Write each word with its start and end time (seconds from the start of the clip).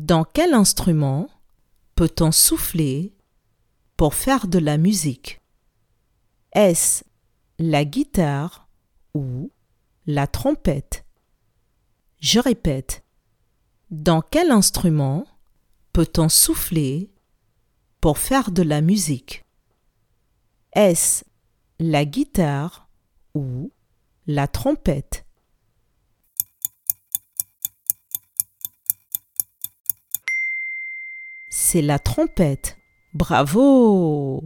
Dans 0.00 0.22
quel 0.22 0.54
instrument 0.54 1.28
peut-on 1.96 2.30
souffler 2.30 3.16
pour 3.96 4.14
faire 4.14 4.46
de 4.46 4.60
la 4.60 4.78
musique? 4.78 5.40
Est-ce 6.52 7.02
la 7.58 7.84
guitare 7.84 8.68
ou 9.14 9.50
la 10.06 10.28
trompette? 10.28 11.04
Je 12.20 12.38
répète. 12.38 13.02
Dans 13.90 14.22
quel 14.22 14.52
instrument 14.52 15.26
peut-on 15.92 16.28
souffler 16.28 17.10
pour 18.00 18.18
faire 18.18 18.52
de 18.52 18.62
la 18.62 18.80
musique? 18.80 19.44
Est-ce 20.74 21.24
la 21.80 22.04
guitare 22.04 22.88
ou 23.34 23.72
la 24.28 24.46
trompette? 24.46 25.26
C'est 31.50 31.82
la 31.82 31.98
trompette. 31.98 32.76
Bravo 33.14 34.44